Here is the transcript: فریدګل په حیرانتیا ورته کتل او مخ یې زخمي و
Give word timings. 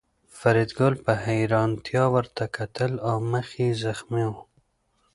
فریدګل 0.37 0.93
په 1.05 1.11
حیرانتیا 1.25 2.03
ورته 2.15 2.43
کتل 2.57 2.91
او 3.07 3.15
مخ 3.31 3.47
یې 3.61 3.69
زخمي 3.83 4.25
و 4.31 4.33